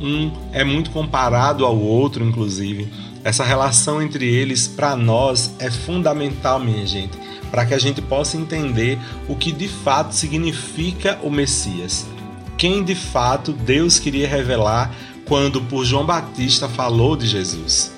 um 0.00 0.30
é 0.52 0.62
muito 0.62 0.90
comparado 0.90 1.64
ao 1.64 1.76
outro, 1.76 2.24
inclusive. 2.24 2.88
Essa 3.24 3.44
relação 3.44 4.00
entre 4.00 4.26
eles, 4.26 4.66
para 4.66 4.96
nós, 4.96 5.52
é 5.58 5.70
fundamental, 5.70 6.58
minha 6.58 6.86
gente 6.86 7.18
para 7.50 7.66
que 7.66 7.74
a 7.74 7.78
gente 7.78 8.00
possa 8.00 8.36
entender 8.36 8.98
o 9.28 9.34
que 9.34 9.52
de 9.52 9.68
fato 9.68 10.14
significa 10.14 11.18
o 11.22 11.30
Messias. 11.30 12.06
Quem 12.56 12.82
de 12.82 12.94
fato 12.94 13.52
Deus 13.52 13.98
queria 13.98 14.28
revelar 14.28 14.92
quando 15.24 15.60
por 15.62 15.84
João 15.84 16.04
Batista 16.04 16.68
falou 16.68 17.16
de 17.16 17.26
Jesus. 17.26 17.92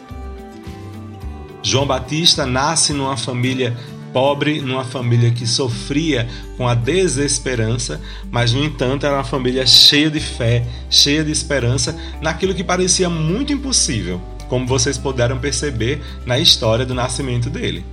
João 1.63 1.87
Batista 1.87 2.47
nasce 2.47 2.93
numa 2.93 3.17
família 3.17 3.77
pobre, 4.13 4.61
numa 4.61 4.85
família 4.85 5.31
que 5.31 5.47
sofria 5.47 6.29
com 6.57 6.67
a 6.67 6.75
desesperança, 6.75 8.01
mas 8.31 8.53
no 8.53 8.65
entanto 8.65 9.07
era 9.07 9.15
uma 9.15 9.25
família 9.25 9.65
cheia 9.67 10.11
de 10.11 10.19
fé, 10.19 10.67
cheia 10.89 11.23
de 11.23 11.31
esperança 11.31 11.97
naquilo 12.21 12.55
que 12.55 12.65
parecia 12.65 13.09
muito 13.09 13.53
impossível, 13.53 14.21
como 14.51 14.67
vocês 14.67 14.99
puderam 14.99 15.39
perceber 15.39 16.03
na 16.27 16.39
história 16.39 16.85
do 16.85 16.93
nascimento 16.93 17.49
dele. 17.49 17.85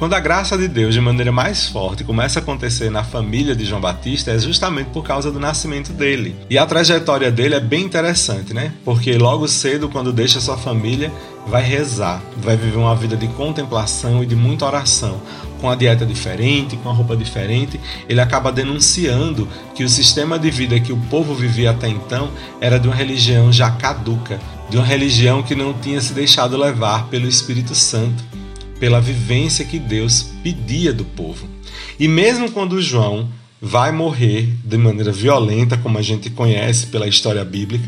Quando 0.00 0.14
a 0.14 0.18
graça 0.18 0.56
de 0.56 0.66
Deus, 0.66 0.94
de 0.94 1.00
maneira 1.02 1.30
mais 1.30 1.68
forte, 1.68 2.04
começa 2.04 2.38
a 2.38 2.42
acontecer 2.42 2.90
na 2.90 3.04
família 3.04 3.54
de 3.54 3.66
João 3.66 3.82
Batista, 3.82 4.30
é 4.30 4.38
justamente 4.38 4.86
por 4.86 5.04
causa 5.04 5.30
do 5.30 5.38
nascimento 5.38 5.92
dele. 5.92 6.34
E 6.48 6.56
a 6.56 6.64
trajetória 6.64 7.30
dele 7.30 7.54
é 7.54 7.60
bem 7.60 7.84
interessante, 7.84 8.54
né? 8.54 8.72
Porque 8.82 9.12
logo 9.18 9.46
cedo, 9.46 9.90
quando 9.90 10.10
deixa 10.10 10.40
sua 10.40 10.56
família, 10.56 11.12
vai 11.46 11.62
rezar, 11.62 12.22
vai 12.38 12.56
viver 12.56 12.78
uma 12.78 12.96
vida 12.96 13.14
de 13.14 13.28
contemplação 13.28 14.22
e 14.22 14.26
de 14.26 14.34
muita 14.34 14.64
oração. 14.64 15.20
Com 15.60 15.68
a 15.68 15.74
dieta 15.74 16.06
diferente, 16.06 16.78
com 16.78 16.88
a 16.88 16.94
roupa 16.94 17.14
diferente, 17.14 17.78
ele 18.08 18.22
acaba 18.22 18.50
denunciando 18.50 19.46
que 19.74 19.84
o 19.84 19.88
sistema 19.88 20.38
de 20.38 20.50
vida 20.50 20.80
que 20.80 20.94
o 20.94 21.00
povo 21.10 21.34
vivia 21.34 21.72
até 21.72 21.88
então 21.88 22.30
era 22.58 22.80
de 22.80 22.88
uma 22.88 22.96
religião 22.96 23.52
já 23.52 23.70
caduca, 23.70 24.40
de 24.70 24.78
uma 24.78 24.86
religião 24.86 25.42
que 25.42 25.54
não 25.54 25.74
tinha 25.74 26.00
se 26.00 26.14
deixado 26.14 26.56
levar 26.56 27.08
pelo 27.08 27.28
Espírito 27.28 27.74
Santo 27.74 28.39
pela 28.80 29.00
vivência 29.00 29.64
que 29.64 29.78
Deus 29.78 30.30
pedia 30.42 30.92
do 30.92 31.04
povo. 31.04 31.46
E 31.98 32.08
mesmo 32.08 32.50
quando 32.50 32.80
João 32.80 33.28
vai 33.60 33.92
morrer 33.92 34.48
de 34.64 34.78
maneira 34.78 35.12
violenta, 35.12 35.76
como 35.76 35.98
a 35.98 36.02
gente 36.02 36.30
conhece 36.30 36.86
pela 36.86 37.06
história 37.06 37.44
bíblica, 37.44 37.86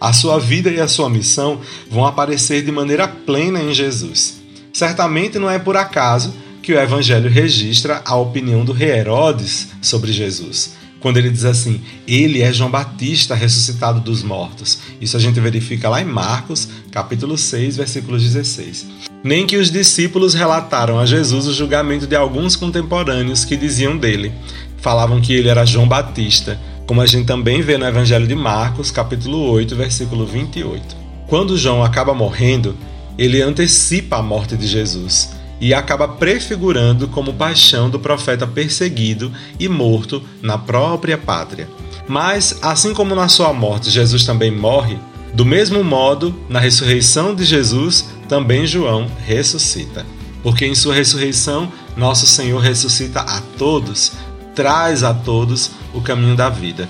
a 0.00 0.12
sua 0.12 0.38
vida 0.40 0.68
e 0.68 0.80
a 0.80 0.88
sua 0.88 1.08
missão 1.08 1.60
vão 1.88 2.04
aparecer 2.04 2.64
de 2.64 2.72
maneira 2.72 3.06
plena 3.06 3.62
em 3.62 3.72
Jesus. 3.72 4.42
Certamente 4.72 5.38
não 5.38 5.48
é 5.48 5.60
por 5.60 5.76
acaso 5.76 6.34
que 6.60 6.72
o 6.72 6.78
Evangelho 6.78 7.30
registra 7.30 8.02
a 8.04 8.16
opinião 8.16 8.64
do 8.64 8.72
rei 8.72 8.90
Herodes 8.90 9.68
sobre 9.80 10.12
Jesus 10.12 10.81
quando 11.02 11.16
ele 11.16 11.28
diz 11.28 11.44
assim: 11.44 11.80
Ele 12.06 12.40
é 12.40 12.52
João 12.52 12.70
Batista 12.70 13.34
ressuscitado 13.34 14.00
dos 14.00 14.22
mortos. 14.22 14.78
Isso 15.00 15.16
a 15.16 15.20
gente 15.20 15.40
verifica 15.40 15.88
lá 15.88 16.00
em 16.00 16.04
Marcos, 16.04 16.68
capítulo 16.90 17.36
6, 17.36 17.76
versículo 17.76 18.16
16. 18.16 18.86
Nem 19.22 19.46
que 19.46 19.56
os 19.56 19.70
discípulos 19.70 20.32
relataram 20.32 20.98
a 20.98 21.04
Jesus 21.04 21.46
o 21.46 21.52
julgamento 21.52 22.06
de 22.06 22.16
alguns 22.16 22.56
contemporâneos 22.56 23.44
que 23.44 23.56
diziam 23.56 23.98
dele. 23.98 24.32
Falavam 24.78 25.20
que 25.20 25.34
ele 25.34 25.48
era 25.48 25.66
João 25.66 25.86
Batista, 25.86 26.58
como 26.86 27.00
a 27.00 27.06
gente 27.06 27.26
também 27.26 27.60
vê 27.60 27.76
no 27.76 27.86
Evangelho 27.86 28.26
de 28.26 28.34
Marcos, 28.34 28.90
capítulo 28.90 29.50
8, 29.50 29.76
versículo 29.76 30.24
28. 30.24 30.96
Quando 31.26 31.58
João 31.58 31.82
acaba 31.84 32.14
morrendo, 32.14 32.76
ele 33.18 33.42
antecipa 33.42 34.16
a 34.16 34.22
morte 34.22 34.56
de 34.56 34.66
Jesus 34.66 35.41
e 35.62 35.72
acaba 35.72 36.08
prefigurando 36.08 37.06
como 37.06 37.34
paixão 37.34 37.88
do 37.88 38.00
profeta 38.00 38.48
perseguido 38.48 39.30
e 39.60 39.68
morto 39.68 40.20
na 40.42 40.58
própria 40.58 41.16
pátria. 41.16 41.68
Mas, 42.08 42.58
assim 42.60 42.92
como 42.92 43.14
na 43.14 43.28
sua 43.28 43.52
morte 43.52 43.88
Jesus 43.88 44.24
também 44.24 44.50
morre, 44.50 44.98
do 45.32 45.46
mesmo 45.46 45.84
modo, 45.84 46.34
na 46.48 46.58
ressurreição 46.58 47.32
de 47.32 47.44
Jesus, 47.44 48.08
também 48.28 48.66
João 48.66 49.08
ressuscita. 49.24 50.04
Porque 50.42 50.66
em 50.66 50.74
sua 50.74 50.96
ressurreição, 50.96 51.72
nosso 51.96 52.26
Senhor 52.26 52.58
ressuscita 52.58 53.20
a 53.20 53.40
todos, 53.56 54.14
traz 54.56 55.04
a 55.04 55.14
todos 55.14 55.70
o 55.94 56.00
caminho 56.00 56.34
da 56.34 56.50
vida. 56.50 56.88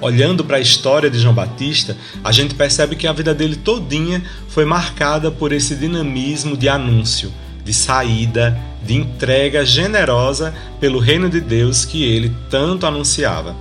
Olhando 0.00 0.42
para 0.42 0.56
a 0.56 0.60
história 0.60 1.08
de 1.08 1.20
João 1.20 1.32
Batista, 1.32 1.96
a 2.24 2.32
gente 2.32 2.56
percebe 2.56 2.96
que 2.96 3.06
a 3.06 3.12
vida 3.12 3.32
dele 3.32 3.54
todinha 3.54 4.24
foi 4.48 4.64
marcada 4.64 5.30
por 5.30 5.52
esse 5.52 5.76
dinamismo 5.76 6.56
de 6.56 6.68
anúncio, 6.68 7.32
de 7.64 7.72
saída, 7.72 8.58
de 8.84 8.94
entrega 8.94 9.64
generosa 9.64 10.54
pelo 10.80 10.98
reino 10.98 11.30
de 11.30 11.40
Deus 11.40 11.84
que 11.84 12.02
ele 12.04 12.32
tanto 12.50 12.86
anunciava. 12.86 13.54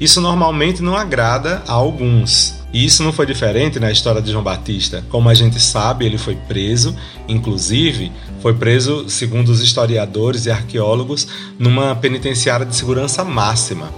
Isso 0.00 0.20
normalmente 0.20 0.82
não 0.82 0.96
agrada 0.96 1.62
a 1.66 1.72
alguns. 1.72 2.56
E 2.72 2.84
isso 2.84 3.02
não 3.02 3.12
foi 3.12 3.24
diferente 3.24 3.80
na 3.80 3.90
história 3.90 4.20
de 4.20 4.30
João 4.30 4.44
Batista. 4.44 5.02
Como 5.08 5.28
a 5.28 5.34
gente 5.34 5.58
sabe, 5.58 6.04
ele 6.04 6.18
foi 6.18 6.36
preso, 6.36 6.94
inclusive 7.26 8.12
foi 8.40 8.54
preso, 8.54 9.08
segundo 9.08 9.48
os 9.48 9.60
historiadores 9.60 10.46
e 10.46 10.50
arqueólogos, 10.50 11.26
numa 11.58 11.96
penitenciária 11.96 12.64
de 12.64 12.76
segurança 12.76 13.24
máxima 13.24 13.88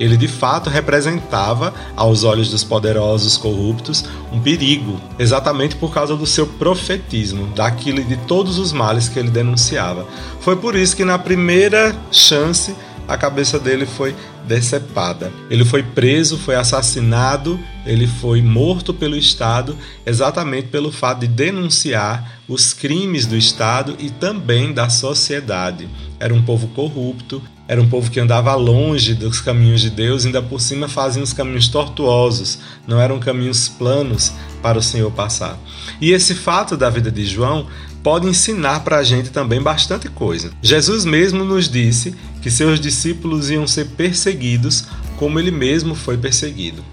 ele 0.00 0.16
de 0.16 0.26
fato 0.26 0.70
representava, 0.70 1.74
aos 1.94 2.24
olhos 2.24 2.48
dos 2.48 2.64
poderosos 2.64 3.36
corruptos, 3.36 4.04
um 4.32 4.40
perigo, 4.40 4.98
exatamente 5.18 5.76
por 5.76 5.92
causa 5.92 6.16
do 6.16 6.26
seu 6.26 6.46
profetismo, 6.46 7.48
daquilo 7.48 8.02
de 8.02 8.16
todos 8.16 8.58
os 8.58 8.72
males 8.72 9.10
que 9.10 9.18
ele 9.18 9.30
denunciava. 9.30 10.06
Foi 10.40 10.56
por 10.56 10.74
isso 10.74 10.96
que 10.96 11.04
na 11.04 11.18
primeira 11.18 11.94
chance 12.10 12.74
a 13.06 13.16
cabeça 13.16 13.58
dele 13.58 13.84
foi 13.84 14.14
decepada. 14.46 15.32
Ele 15.50 15.64
foi 15.64 15.82
preso, 15.82 16.38
foi 16.38 16.54
assassinado, 16.54 17.58
ele 17.84 18.06
foi 18.06 18.40
morto 18.40 18.94
pelo 18.94 19.16
Estado, 19.16 19.76
exatamente 20.06 20.68
pelo 20.68 20.92
fato 20.92 21.20
de 21.20 21.26
denunciar 21.26 22.40
os 22.48 22.72
crimes 22.72 23.26
do 23.26 23.36
Estado 23.36 23.96
e 23.98 24.10
também 24.10 24.72
da 24.72 24.88
sociedade. 24.88 25.88
Era 26.18 26.32
um 26.32 26.42
povo 26.42 26.68
corrupto, 26.68 27.42
era 27.70 27.80
um 27.80 27.88
povo 27.88 28.10
que 28.10 28.18
andava 28.18 28.52
longe 28.56 29.14
dos 29.14 29.40
caminhos 29.40 29.80
de 29.80 29.90
Deus, 29.90 30.26
ainda 30.26 30.42
por 30.42 30.60
cima 30.60 30.88
faziam 30.88 31.22
os 31.22 31.32
caminhos 31.32 31.68
tortuosos, 31.68 32.58
não 32.84 33.00
eram 33.00 33.20
caminhos 33.20 33.68
planos 33.68 34.32
para 34.60 34.76
o 34.76 34.82
Senhor 34.82 35.08
passar. 35.12 35.56
E 36.00 36.10
esse 36.10 36.34
fato 36.34 36.76
da 36.76 36.90
vida 36.90 37.12
de 37.12 37.24
João 37.24 37.68
pode 38.02 38.26
ensinar 38.26 38.80
para 38.80 38.96
a 38.96 39.04
gente 39.04 39.30
também 39.30 39.62
bastante 39.62 40.08
coisa. 40.08 40.50
Jesus 40.60 41.04
mesmo 41.04 41.44
nos 41.44 41.68
disse 41.68 42.12
que 42.42 42.50
seus 42.50 42.80
discípulos 42.80 43.50
iam 43.50 43.68
ser 43.68 43.86
perseguidos 43.90 44.86
como 45.16 45.38
ele 45.38 45.52
mesmo 45.52 45.94
foi 45.94 46.18
perseguido. 46.18 46.84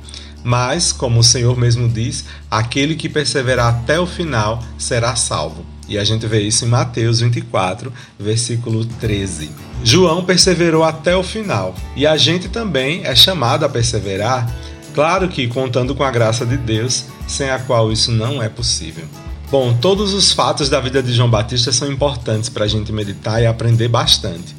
Mas, 0.43 0.91
como 0.91 1.21
o 1.21 1.23
Senhor 1.23 1.57
mesmo 1.57 1.89
diz, 1.89 2.23
aquele 2.51 2.93
que 2.93 3.09
perseverar 3.09 3.73
até 3.73 3.99
o 3.99 4.05
final 4.05 4.63
será 4.77 5.15
salvo. 5.15 5.65
E 5.87 5.97
a 5.97 6.03
gente 6.03 6.27
vê 6.27 6.41
isso 6.41 6.65
em 6.65 6.67
Mateus 6.67 7.19
24, 7.19 7.91
versículo 8.19 8.85
13. 8.85 9.49
João 9.83 10.25
perseverou 10.25 10.83
até 10.83 11.15
o 11.15 11.23
final, 11.23 11.75
e 11.95 12.05
a 12.05 12.17
gente 12.17 12.49
também 12.49 13.05
é 13.05 13.15
chamado 13.15 13.63
a 13.63 13.69
perseverar, 13.69 14.53
claro 14.93 15.29
que 15.29 15.47
contando 15.47 15.95
com 15.95 16.03
a 16.03 16.11
graça 16.11 16.45
de 16.45 16.57
Deus, 16.57 17.05
sem 17.27 17.49
a 17.49 17.59
qual 17.59 17.91
isso 17.91 18.11
não 18.11 18.41
é 18.41 18.49
possível. 18.49 19.05
Bom, 19.49 19.73
todos 19.73 20.13
os 20.13 20.33
fatos 20.33 20.67
da 20.67 20.81
vida 20.81 21.01
de 21.01 21.13
João 21.13 21.29
Batista 21.29 21.71
são 21.71 21.89
importantes 21.89 22.49
para 22.49 22.65
a 22.65 22.67
gente 22.67 22.91
meditar 22.91 23.41
e 23.41 23.45
aprender 23.45 23.87
bastante. 23.87 24.53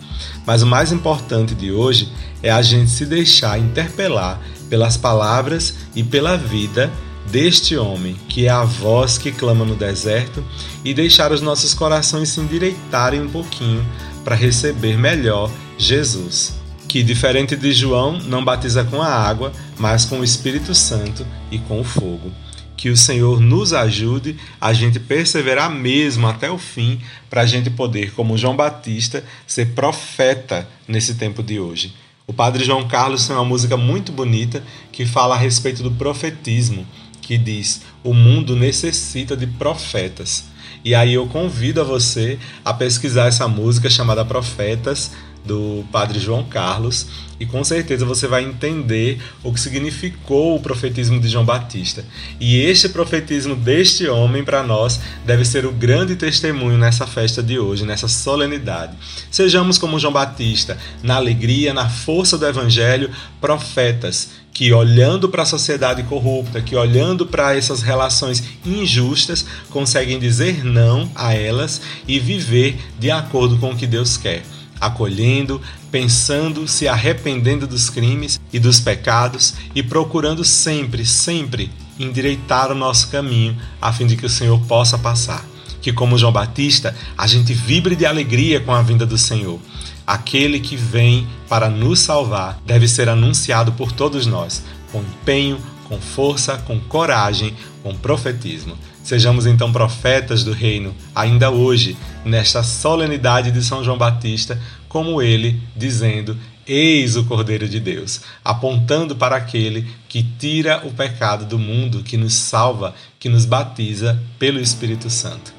Mas 0.47 0.63
o 0.63 0.67
mais 0.67 0.93
importante 0.93 1.55
de 1.55 1.71
hoje 1.71 2.11
é 2.43 2.51
a 2.51 2.63
gente 2.63 2.91
se 2.91 3.05
deixar 3.05 3.59
interpelar 3.59 4.41
pelas 4.71 4.97
palavras 4.97 5.75
e 5.95 6.03
pela 6.03 6.39
vida 6.39 6.91
deste 7.31 7.77
homem, 7.77 8.17
que 8.29 8.47
é 8.47 8.51
a 8.51 8.65
voz 8.65 9.19
que 9.19 9.31
clama 9.31 9.65
no 9.65 9.75
deserto, 9.75 10.45
e 10.85 10.95
deixar 10.95 11.33
os 11.33 11.41
nossos 11.41 11.75
corações 11.75 12.31
se 12.31 12.41
endireitarem 12.41 13.21
um 13.21 13.29
pouquinho 13.29 13.87
para 14.25 14.35
receber 14.35 14.97
melhor 14.97 15.51
Jesus, 15.77 16.59
que, 16.89 17.03
diferente 17.03 17.55
de 17.55 17.73
João, 17.73 18.19
não 18.19 18.45
batiza 18.45 18.85
com 18.85 19.03
a 19.03 19.09
água, 19.09 19.53
mas 19.79 20.05
com 20.05 20.21
o 20.21 20.25
Espírito 20.25 20.75
Santo 20.75 21.27
e 21.51 21.59
com 21.59 21.81
o 21.81 21.85
fogo. 21.85 22.33
Que 22.77 22.91
o 22.91 22.97
Senhor 22.97 23.41
nos 23.41 23.73
ajude 23.73 24.37
a 24.61 24.73
gente 24.73 25.01
perseverar 25.01 25.71
mesmo 25.71 26.27
até 26.27 26.51
o 26.51 26.59
fim, 26.59 27.01
para 27.29 27.43
a 27.43 27.47
gente 27.47 27.69
poder, 27.69 28.13
como 28.13 28.39
João 28.39 28.57
Batista, 28.57 29.23
ser 29.47 29.75
profeta 29.75 30.69
nesse 30.87 31.15
tempo 31.15 31.43
de 31.43 31.61
hoje. 31.61 31.93
O 32.29 32.33
Padre 32.33 32.63
João 32.63 32.87
Carlos 32.87 33.27
tem 33.27 33.35
uma 33.35 33.45
música 33.45 33.75
muito 33.75 34.13
bonita 34.13 34.63
que 34.93 35.07
fala 35.07 35.35
a 35.35 35.39
respeito 35.39 35.83
do 35.83 35.91
profetismo, 35.91 36.87
que 37.29 37.37
diz: 37.37 37.83
O 38.03 38.15
mundo 38.15 38.57
necessita 38.57 39.37
de 39.37 39.47
profetas. 39.47 40.45
E 40.83 40.95
aí 40.95 41.13
eu 41.13 41.27
convido 41.27 41.83
a 41.83 41.85
você 41.85 42.39
a 42.65 42.73
pesquisar 42.73 43.27
essa 43.27 43.47
música 43.47 43.91
chamada 43.91 44.25
Profetas 44.25 45.11
do 45.45 45.85
Padre 45.91 46.19
João 46.19 46.45
Carlos 46.45 47.07
e 47.41 47.47
com 47.47 47.63
certeza 47.63 48.05
você 48.05 48.27
vai 48.27 48.45
entender 48.45 49.21
o 49.43 49.53
que 49.53 49.61
significou 49.61 50.57
o 50.57 50.61
profetismo 50.61 51.21
de 51.21 51.29
João 51.29 51.45
Batista. 51.45 52.05
E 52.41 52.61
este 52.61 52.89
profetismo 52.89 53.55
deste 53.55 54.09
homem 54.09 54.45
para 54.45 54.63
nós 54.63 55.01
deve 55.25 55.45
ser 55.45 55.65
o 55.65 55.73
grande 55.73 56.17
testemunho 56.17 56.77
nessa 56.77 57.07
festa 57.07 57.43
de 57.43 57.59
hoje, 57.59 57.85
nessa 57.85 58.09
solenidade. 58.09 58.97
Sejamos 59.31 59.79
como 59.79 59.99
João 59.99 60.13
Batista, 60.13 60.77
na 61.03 61.15
alegria, 61.15 61.73
na 61.73 61.89
força 61.89 62.37
do 62.37 62.47
evangelho, 62.47 63.11
profetas 63.41 64.31
que 64.53 64.73
olhando 64.73 65.29
para 65.29 65.45
a 65.45 65.47
sociedade 65.47 66.03
corrupta, 66.03 66.61
que 66.61 66.75
olhando 66.75 67.25
para 67.25 67.57
essas 67.57 67.81
relações 67.81 68.43
injustas, 68.67 69.47
conseguem 69.71 70.19
dizer 70.19 70.65
não 70.65 71.09
a 71.15 71.33
elas 71.33 71.81
e 72.09 72.19
viver 72.19 72.77
de 72.99 73.09
acordo 73.09 73.57
com 73.59 73.71
o 73.71 73.77
que 73.77 73.87
Deus 73.87 74.17
quer 74.17 74.43
acolhendo, 74.81 75.61
pensando, 75.91 76.67
se 76.69 76.87
arrependendo 76.87 77.67
dos 77.67 77.91
crimes 77.91 78.41
e 78.53 78.59
dos 78.59 78.81
pecados 78.81 79.55
e 79.75 79.83
procurando 79.83 80.45
sempre, 80.45 81.05
sempre 81.05 81.71
endireitar 81.99 82.71
o 82.71 82.75
nosso 82.75 83.09
caminho 83.09 83.57
a 83.81 83.93
fim 83.93 84.07
de 84.07 84.17
que 84.17 84.27
o 84.27 84.31
Senhor 84.31 84.61
possa 84.67 84.97
passar. 84.97 85.45
Que, 85.81 85.93
como 85.93 86.19
João 86.19 86.33
Batista, 86.33 86.95
a 87.17 87.27
gente 87.27 87.55
vibre 87.55 87.95
de 87.95 88.05
alegria 88.05 88.61
com 88.61 88.73
a 88.73 88.83
vinda 88.83 89.07
do 89.07 89.17
Senhor. 89.17 89.59
Aquele 90.07 90.59
que 90.59 90.77
vem 90.77 91.27
para 91.49 91.69
nos 91.69 92.01
salvar 92.01 92.61
deve 92.67 92.89
ser 92.89 93.09
anunciado 93.09 93.73
por 93.73 93.93
todos 93.93 94.27
nós, 94.27 94.63
com 94.91 95.01
empenho, 95.01 95.59
com 95.89 96.01
força, 96.01 96.59
com 96.59 96.79
coragem, 96.79 97.55
com 97.83 97.95
profetismo. 97.95 98.77
Sejamos 99.03 99.47
então 99.47 99.73
profetas 99.73 100.45
do 100.45 100.53
reino, 100.53 100.95
ainda 101.15 101.51
hoje, 101.51 101.97
nesta 102.25 102.63
solenidade 102.63 103.51
de 103.51 103.63
São 103.63 103.83
João 103.83 103.97
Batista, 103.97 104.61
como 104.89 105.23
ele, 105.23 105.61
dizendo: 105.75 106.37
Eis 106.67 107.17
o 107.17 107.25
Cordeiro 107.25 107.67
de 107.69 107.81
Deus, 107.81 108.21
apontando 108.45 109.17
para 109.17 109.37
aquele 109.37 109.87
que 110.09 110.23
tira 110.23 110.87
o 110.87 110.93
pecado 110.93 111.47
do 111.47 111.59
mundo, 111.59 112.03
que 112.03 112.19
nos 112.19 112.35
salva, 112.35 112.95
que 113.19 113.29
nos 113.29 113.47
batiza 113.47 114.23
pelo 114.39 114.61
Espírito 114.61 115.09
Santo. 115.09 115.58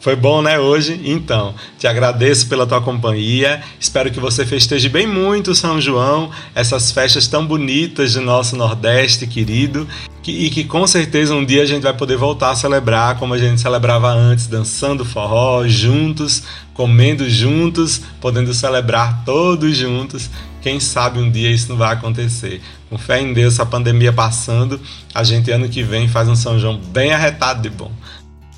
Foi 0.00 0.14
bom, 0.14 0.40
né, 0.40 0.60
hoje? 0.60 1.00
Então, 1.04 1.56
te 1.76 1.88
agradeço 1.88 2.46
pela 2.46 2.64
tua 2.64 2.80
companhia. 2.80 3.60
Espero 3.80 4.12
que 4.12 4.20
você 4.20 4.46
festeje 4.46 4.88
bem 4.88 5.08
muito 5.08 5.56
São 5.56 5.80
João, 5.80 6.30
essas 6.54 6.92
festas 6.92 7.26
tão 7.26 7.44
bonitas 7.44 8.14
do 8.14 8.20
nosso 8.20 8.54
Nordeste 8.54 9.26
querido, 9.26 9.88
e 10.24 10.50
que 10.50 10.62
com 10.62 10.86
certeza 10.86 11.34
um 11.34 11.44
dia 11.44 11.62
a 11.62 11.66
gente 11.66 11.82
vai 11.82 11.92
poder 11.92 12.16
voltar 12.16 12.50
a 12.50 12.54
celebrar 12.54 13.18
como 13.18 13.34
a 13.34 13.38
gente 13.38 13.60
celebrava 13.60 14.12
antes, 14.12 14.46
dançando 14.46 15.04
forró 15.04 15.66
juntos, 15.66 16.44
comendo 16.74 17.28
juntos, 17.28 18.00
podendo 18.20 18.54
celebrar 18.54 19.24
todos 19.24 19.76
juntos. 19.76 20.30
Quem 20.62 20.78
sabe 20.78 21.18
um 21.18 21.28
dia 21.28 21.50
isso 21.50 21.70
não 21.70 21.76
vai 21.76 21.94
acontecer. 21.94 22.60
Com 22.88 22.96
fé 22.96 23.20
em 23.20 23.32
Deus, 23.32 23.58
a 23.58 23.66
pandemia 23.66 24.12
passando, 24.12 24.80
a 25.12 25.24
gente 25.24 25.50
ano 25.50 25.68
que 25.68 25.82
vem 25.82 26.06
faz 26.06 26.28
um 26.28 26.36
São 26.36 26.56
João 26.56 26.76
bem 26.76 27.12
arretado 27.12 27.62
de 27.62 27.70
bom. 27.70 27.90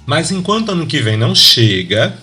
Mas 0.07 0.31
enquanto 0.31 0.73
ano 0.73 0.87
que 0.87 1.01
vem 1.01 1.17
não 1.17 1.35
chega, 1.35 2.15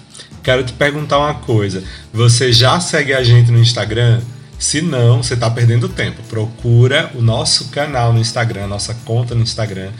quero 0.43 0.63
te 0.63 0.73
perguntar 0.73 1.19
uma 1.19 1.35
coisa. 1.35 1.83
Você 2.13 2.51
já 2.51 2.79
segue 2.79 3.13
a 3.13 3.23
gente 3.23 3.51
no 3.51 3.59
Instagram? 3.59 4.21
Se 4.59 4.81
não, 4.81 5.21
você 5.21 5.35
está 5.35 5.49
perdendo 5.49 5.87
tempo. 5.87 6.21
Procura 6.23 7.11
o 7.13 7.21
nosso 7.21 7.69
canal 7.69 8.11
no 8.11 8.19
Instagram, 8.19 8.67
nossa 8.67 8.93
conta 9.05 9.35
no 9.35 9.43
Instagram, 9.43 9.91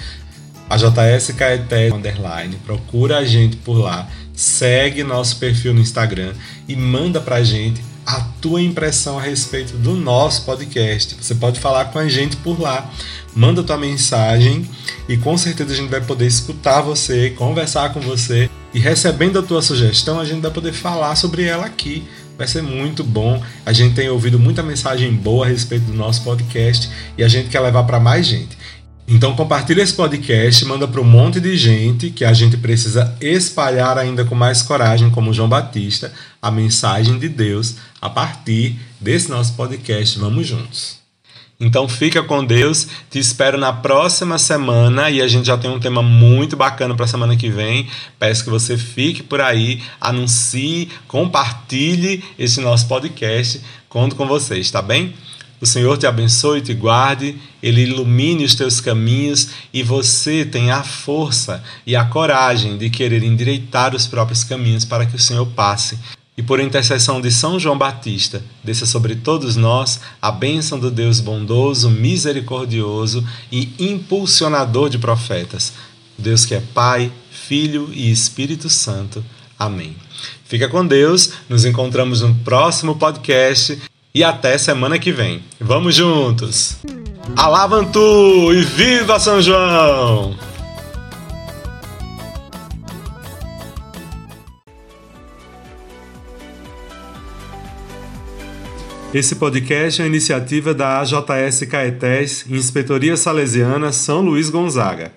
a 0.70 0.76
JS 0.78 1.32
Caeté 1.38 1.94
Underline. 1.94 2.56
Procura 2.66 3.20
a 3.20 3.26
gente 3.26 3.56
por 3.58 3.78
lá, 3.78 4.08
segue 4.34 5.04
nosso 5.04 5.38
perfil 5.38 5.74
no 5.74 5.82
Instagram 5.82 6.34
e 6.68 6.76
manda 6.76 7.22
pra 7.22 7.44
gente 7.44 7.82
a 8.08 8.22
tua 8.40 8.62
impressão 8.62 9.20
a 9.20 9.22
respeito 9.22 9.74
do 9.76 9.94
nosso 9.94 10.46
podcast. 10.46 11.18
Você 11.22 11.36
pode 11.36 11.60
falar 11.60 11.86
com 11.92 12.00
a 12.00 12.08
gente 12.08 12.38
por 12.38 12.58
lá. 12.58 12.90
Manda 13.36 13.62
tua 13.62 13.78
mensagem 13.78 14.68
e 15.10 15.18
com 15.18 15.38
certeza 15.38 15.74
a 15.74 15.76
gente 15.76 15.90
vai 15.90 16.00
poder 16.00 16.26
escutar 16.26 16.80
você, 16.80 17.32
conversar 17.32 17.94
com 17.94 18.00
você 18.00 18.50
e 18.74 18.80
recebendo 18.80 19.38
a 19.38 19.44
tua 19.44 19.62
sugestão, 19.62 20.22
a 20.22 20.26
gente 20.26 20.42
vai 20.42 20.52
poder 20.52 20.72
falar 20.72 21.18
sobre 21.18 21.44
ela 21.44 21.66
aqui. 21.66 22.08
Vai 22.38 22.48
ser 22.48 22.62
muito 22.62 23.04
bom. 23.04 23.44
A 23.66 23.74
gente 23.74 23.96
tem 23.96 24.08
ouvido 24.10 24.40
muita 24.40 24.64
mensagem 24.64 25.14
boa 25.14 25.46
a 25.46 25.50
respeito 25.50 25.86
do 25.86 25.94
nosso 25.94 26.24
podcast 26.24 26.90
e 27.18 27.24
a 27.26 27.28
gente 27.28 27.50
quer 27.50 27.60
levar 27.60 27.84
para 27.84 28.00
mais 28.00 28.26
gente. 28.26 28.57
Então 29.10 29.34
compartilha 29.38 29.82
esse 29.82 29.94
podcast, 29.94 30.66
manda 30.66 30.86
para 30.86 31.00
um 31.00 31.06
monte 31.06 31.40
de 31.40 31.56
gente 31.56 32.10
que 32.10 32.26
a 32.26 32.34
gente 32.34 32.58
precisa 32.58 33.16
espalhar 33.22 33.98
ainda 33.98 34.26
com 34.26 34.36
mais 34.36 34.62
coragem, 34.62 35.10
como 35.10 35.34
João 35.34 35.48
Batista, 35.48 36.12
a 36.42 36.52
mensagem 36.52 37.18
de 37.18 37.30
Deus 37.30 37.76
a 38.02 38.10
partir 38.10 38.78
desse 39.00 39.30
nosso 39.30 39.54
podcast. 39.54 40.20
Vamos 40.20 40.46
juntos. 40.46 40.98
Então 41.58 41.88
fica 41.88 42.22
com 42.22 42.44
Deus, 42.44 42.86
te 43.10 43.18
espero 43.18 43.58
na 43.58 43.72
próxima 43.72 44.38
semana 44.38 45.10
e 45.10 45.22
a 45.22 45.28
gente 45.28 45.48
já 45.48 45.58
tem 45.58 45.72
um 45.72 45.80
tema 45.80 46.04
muito 46.04 46.58
bacana 46.58 46.94
para 46.94 47.06
a 47.06 47.08
semana 47.08 47.38
que 47.38 47.50
vem. 47.50 47.88
Peço 48.20 48.44
que 48.44 48.50
você 48.50 48.78
fique 48.78 49.24
por 49.24 49.40
aí, 49.40 49.82
anuncie, 50.02 50.90
compartilhe 51.08 52.26
esse 52.38 52.60
nosso 52.60 52.88
podcast. 52.90 53.62
Conto 53.88 54.18
com 54.18 54.28
vocês, 54.28 54.70
tá 54.70 54.82
bem? 54.82 55.16
O 55.60 55.66
Senhor 55.66 55.98
te 55.98 56.06
abençoe 56.06 56.60
e 56.60 56.62
te 56.62 56.74
guarde, 56.74 57.36
Ele 57.64 57.82
ilumine 57.82 58.46
os 58.46 58.54
teus 58.54 58.80
caminhos 58.80 59.50
e 59.74 59.82
você 59.82 60.46
tenha 60.46 60.76
a 60.76 60.84
força 60.84 61.64
e 61.86 61.96
a 61.96 62.06
coragem 62.06 62.78
de 62.78 62.90
querer 62.90 63.24
endireitar 63.24 63.96
os 63.96 64.06
próprios 64.06 64.44
caminhos 64.44 64.86
para 64.86 65.06
que 65.06 65.16
o 65.16 65.20
Senhor 65.20 65.46
passe. 65.48 65.98
E 66.38 66.44
por 66.44 66.60
intercessão 66.60 67.20
de 67.20 67.32
São 67.32 67.60
João 67.60 67.76
Batista, 67.76 68.44
desça 68.64 68.86
sobre 68.86 69.16
todos 69.16 69.56
nós 69.56 70.00
a 70.22 70.32
bênção 70.32 70.80
do 70.80 70.92
Deus 70.92 71.20
bondoso, 71.20 71.90
misericordioso 71.90 73.28
e 73.52 73.74
impulsionador 73.80 74.88
de 74.88 75.00
profetas. 75.00 75.74
Deus 76.16 76.46
que 76.46 76.54
é 76.54 76.62
Pai, 76.76 77.12
Filho 77.32 77.90
e 77.92 78.12
Espírito 78.12 78.70
Santo. 78.70 79.26
Amém. 79.58 79.96
Fica 80.46 80.68
com 80.70 80.86
Deus, 80.86 81.32
nos 81.50 81.66
encontramos 81.66 82.22
no 82.22 82.36
próximo 82.36 82.96
podcast 82.96 83.80
e 84.18 84.24
até 84.24 84.58
semana 84.58 84.98
que 84.98 85.12
vem. 85.12 85.44
Vamos 85.62 85.94
juntos! 85.94 86.78
Alavantu 87.36 88.52
e 88.52 88.64
viva 88.64 89.20
São 89.20 89.40
João! 89.40 90.36
Esse 99.14 99.36
podcast 99.36 100.02
é 100.02 100.08
iniciativa 100.08 100.74
da 100.74 101.00
AJS 101.00 101.68
Caetés, 101.70 102.44
Inspetoria 102.50 103.16
Salesiana 103.16 103.92
São 103.92 104.22
Luís 104.22 104.50
Gonzaga. 104.50 105.12